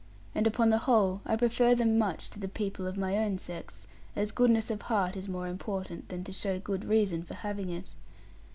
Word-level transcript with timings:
And 0.33 0.47
upon 0.47 0.69
the 0.69 0.79
whole, 0.79 1.21
I 1.27 1.35
prefer 1.35 1.75
them 1.75 1.99
much 1.99 2.31
to 2.31 2.39
the 2.39 2.47
people 2.47 2.87
of 2.87 2.97
my 2.97 3.15
own 3.19 3.37
sex, 3.37 3.85
as 4.15 4.31
goodness 4.31 4.71
of 4.71 4.81
heart 4.81 5.15
is 5.15 5.29
more 5.29 5.45
important 5.45 6.09
than 6.09 6.23
to 6.23 6.31
show 6.33 6.57
good 6.57 6.85
reason 6.85 7.21
for 7.21 7.35
having 7.35 7.69
it. 7.69 7.93